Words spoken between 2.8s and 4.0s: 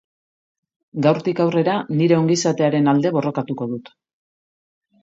alde borrokatuko dut.